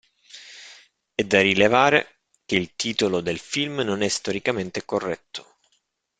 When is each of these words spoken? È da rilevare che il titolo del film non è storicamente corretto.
È 1.13 1.23
da 1.25 1.41
rilevare 1.41 2.21
che 2.45 2.55
il 2.55 2.73
titolo 2.75 3.21
del 3.21 3.37
film 3.37 3.81
non 3.81 4.01
è 4.01 4.07
storicamente 4.07 4.83
corretto. 4.83 5.57